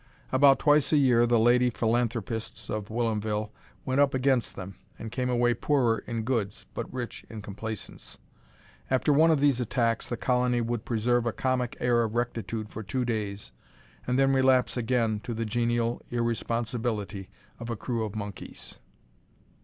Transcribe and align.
About 0.31 0.57
twice 0.57 0.91
a 0.91 0.97
year 0.97 1.27
the 1.27 1.37
lady 1.37 1.69
philanthropists 1.69 2.71
of 2.71 2.89
Whilomville 2.89 3.51
went 3.85 3.99
up 4.01 4.15
against 4.15 4.55
them, 4.55 4.73
and 4.97 5.11
came 5.11 5.29
away 5.29 5.53
poorer 5.53 5.99
in 6.07 6.23
goods 6.23 6.65
but 6.73 6.91
rich 6.91 7.23
in 7.29 7.43
complacence. 7.43 8.17
After 8.89 9.13
one 9.13 9.29
of 9.29 9.39
these 9.39 9.61
attacks 9.61 10.09
the 10.09 10.17
colony 10.17 10.59
would 10.59 10.85
preserve 10.85 11.27
a 11.27 11.31
comic 11.31 11.77
air 11.79 12.01
of 12.01 12.15
rectitude 12.15 12.71
for 12.71 12.81
two 12.81 13.05
days, 13.05 13.51
and 14.07 14.17
then 14.17 14.33
relapse 14.33 14.75
again 14.75 15.19
to 15.19 15.35
the 15.35 15.45
genial 15.45 16.01
irresponsibility 16.09 17.29
of 17.59 17.69
a 17.69 17.75
crew 17.75 18.03
of 18.03 18.15
monkeys. 18.15 18.79